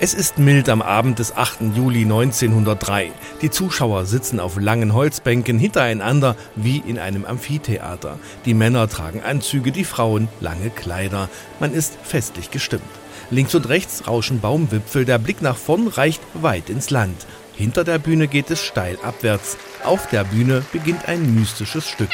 [0.00, 1.74] Es ist mild am Abend des 8.
[1.74, 3.10] Juli 1903.
[3.42, 8.20] Die Zuschauer sitzen auf langen Holzbänken hintereinander wie in einem Amphitheater.
[8.44, 11.28] Die Männer tragen Anzüge, die Frauen lange Kleider.
[11.58, 12.84] Man ist festlich gestimmt.
[13.30, 17.26] Links und rechts rauschen Baumwipfel, der Blick nach vorn reicht weit ins Land.
[17.56, 19.56] Hinter der Bühne geht es steil abwärts.
[19.82, 22.10] Auf der Bühne beginnt ein mystisches Stück.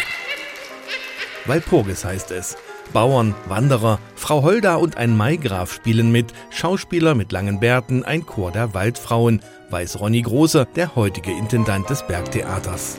[1.44, 2.56] Walpurgis heißt es.
[2.92, 8.52] Bauern, Wanderer, Frau Holda und ein Maigraf spielen mit, Schauspieler mit langen Bärten, ein Chor
[8.52, 12.98] der Waldfrauen, weiß Ronny Große, der heutige Intendant des Bergtheaters.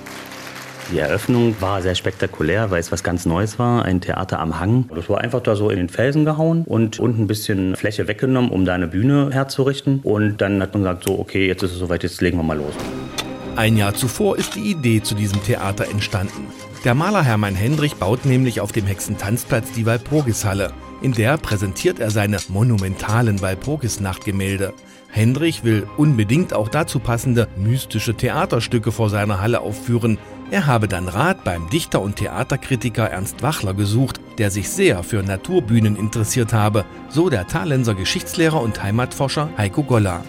[0.92, 4.88] Die Eröffnung war sehr spektakulär, weil es was ganz Neues war, ein Theater am Hang.
[4.94, 8.52] Das war einfach da so in den Felsen gehauen und unten ein bisschen Fläche weggenommen,
[8.52, 10.02] um da eine Bühne herzurichten.
[10.04, 12.58] Und dann hat man gesagt, so, okay, jetzt ist es soweit, jetzt legen wir mal
[12.58, 12.74] los.
[13.56, 16.48] Ein Jahr zuvor ist die Idee zu diesem Theater entstanden.
[16.84, 20.74] Der Maler Hermann Hendrich baut nämlich auf dem Hexentanzplatz die Walpurgishalle.
[21.02, 24.74] In der präsentiert er seine monumentalen Walpurgis-Nachtgemälde.
[25.10, 30.18] Hendrich will unbedingt auch dazu passende mystische Theaterstücke vor seiner Halle aufführen.
[30.52, 35.24] Er habe dann Rat beim Dichter und Theaterkritiker Ernst Wachler gesucht, der sich sehr für
[35.24, 40.26] Naturbühnen interessiert habe, so der Thalenser Geschichtslehrer und Heimatforscher Heiko Goller.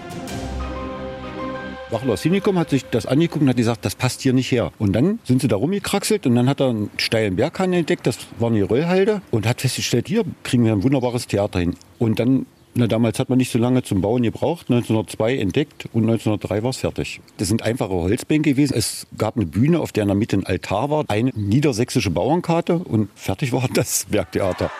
[1.91, 4.73] Wachler Sinikum hat sich das angeguckt und hat gesagt, das passt hier nicht her.
[4.79, 8.19] Und dann sind sie da rumgekraxelt und dann hat er einen steilen Berghang entdeckt, das
[8.39, 11.77] war eine Röllhalde und hat festgestellt, hier kriegen wir ein wunderbares Theater hin.
[11.99, 12.47] Und dann
[12.79, 14.67] na, damals hat man nicht so lange zum Bauen gebraucht.
[14.69, 17.23] 1902 entdeckt und 1903 war es fertig.
[17.39, 18.75] Das sind einfache Holzbänke gewesen.
[18.77, 22.75] Es gab eine Bühne, auf der in der Mitte ein Altar war, eine niedersächsische Bauernkarte
[22.75, 24.71] und fertig war das Bergtheater.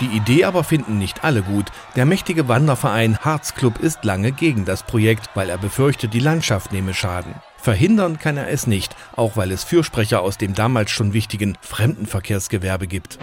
[0.00, 1.66] Die Idee aber finden nicht alle gut.
[1.94, 6.94] Der mächtige Wanderverein Harzclub ist lange gegen das Projekt, weil er befürchtet, die Landschaft nehme
[6.94, 7.34] Schaden.
[7.56, 12.86] Verhindern kann er es nicht, auch weil es Fürsprecher aus dem damals schon wichtigen Fremdenverkehrsgewerbe
[12.86, 13.18] gibt.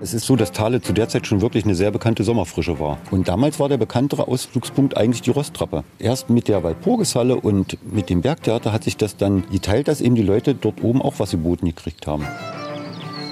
[0.00, 2.98] Es ist so, dass Thale zu der Zeit schon wirklich eine sehr bekannte Sommerfrische war.
[3.10, 5.84] Und damals war der bekanntere Ausflugspunkt eigentlich die Rosttrappe.
[5.98, 10.14] Erst mit der Walpurgishalle und mit dem Bergtheater hat sich das dann geteilt, dass eben
[10.14, 12.26] die Leute dort oben auch was geboten gekriegt haben.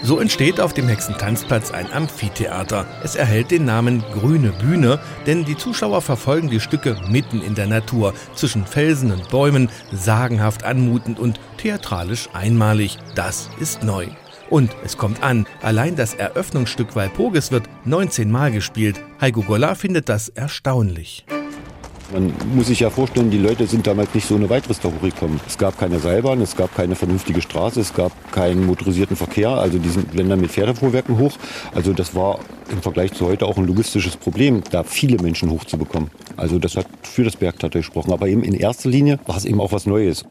[0.02, 2.86] So entsteht auf dem Hexentanzplatz ein Amphitheater.
[3.02, 7.66] Es erhält den Namen Grüne Bühne, denn die Zuschauer verfolgen die Stücke mitten in der
[7.66, 12.98] Natur, zwischen Felsen und Bäumen, sagenhaft anmutend und theatralisch einmalig.
[13.14, 14.06] Das ist neu.
[14.48, 19.00] Und es kommt an, allein das Eröffnungsstück Walpurgis wird 19 Mal gespielt.
[19.20, 21.26] Heiko Golla findet das erstaunlich.
[22.12, 25.40] Man muss sich ja vorstellen, die Leute sind damals nicht so eine Weitristor hochgekommen.
[25.46, 29.50] Es gab keine Seilbahn, es gab keine vernünftige Straße, es gab keinen motorisierten Verkehr.
[29.50, 31.32] Also die sind Länder mit Pferdefuhrwerken hoch.
[31.74, 32.38] Also das war
[32.70, 36.10] im Vergleich zu heute auch ein logistisches Problem, da viele Menschen hochzubekommen.
[36.36, 38.12] Also das hat für das Bergtheater gesprochen.
[38.12, 40.24] Aber eben in erster Linie war es eben auch was Neues.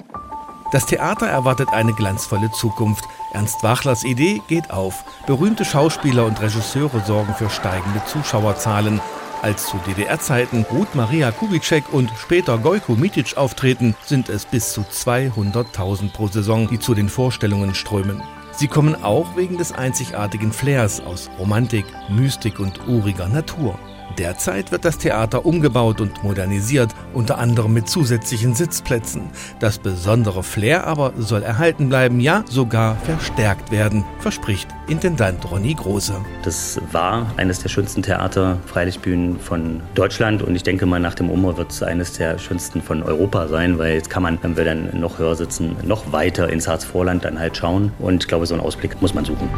[0.71, 3.05] Das Theater erwartet eine glanzvolle Zukunft.
[3.33, 5.03] Ernst Wachlers Idee geht auf.
[5.27, 8.99] Berühmte Schauspieler und Regisseure sorgen für steigende Zuschauerzahlen.
[9.41, 14.81] Als zu DDR-Zeiten Ruth Maria Kubitschek und später Gojko Mitic auftreten, sind es bis zu
[14.81, 18.21] 200.000 pro Saison, die zu den Vorstellungen strömen.
[18.53, 23.77] Sie kommen auch wegen des einzigartigen Flairs aus Romantik, Mystik und uriger Natur.
[24.17, 29.23] Derzeit wird das Theater umgebaut und modernisiert, unter anderem mit zusätzlichen Sitzplätzen.
[29.59, 36.13] Das besondere Flair aber soll erhalten bleiben, ja sogar verstärkt werden, verspricht Intendant Ronny Große.
[36.43, 41.29] Das war eines der schönsten Theater, Freilichtbühnen von Deutschland und ich denke mal nach dem
[41.29, 44.65] Umbau wird es eines der schönsten von Europa sein, weil jetzt kann man, wenn wir
[44.65, 48.53] dann noch höher sitzen, noch weiter ins Harzvorland dann halt schauen und ich glaube, so
[48.53, 49.49] einen Ausblick muss man suchen.